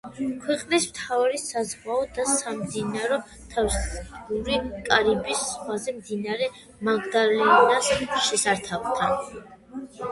ქვეყნის 0.43 0.85
მთავარი 0.91 1.41
საზღვაო 1.41 2.07
და 2.15 2.25
სამდინარო 2.31 3.19
ნავსადგური 3.27 4.57
კარიბის 4.89 5.45
ზღვაზე, 5.53 5.95
მდინარე 6.01 6.51
მაგდალენას 6.91 7.95
შესართავთან. 8.31 9.41